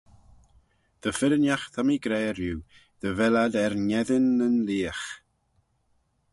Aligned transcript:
Dy 1.01 1.11
firrinagh 1.17 1.65
ta 1.73 1.81
mee 1.87 2.01
gra 2.03 2.19
riu, 2.39 2.57
dy 3.01 3.09
vel 3.17 3.35
ad 3.43 3.53
er 3.63 3.73
ngheddyn 3.85 4.25
nyn 4.37 4.55
leagh. 4.67 5.05